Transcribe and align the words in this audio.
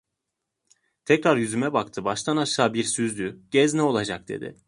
Tekrar 1.05 1.37
yüzüme 1.37 1.73
baktı, 1.73 2.05
baştan 2.05 2.37
aşağı 2.37 2.73
bir 2.73 2.83
süzdü: 2.83 3.39
"Gez, 3.51 3.73
ne 3.73 3.81
olacak!" 3.81 4.27
dedi. 4.27 4.55